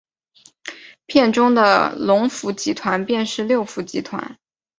[1.05, 4.35] 片中的龙福集团便是六福集团。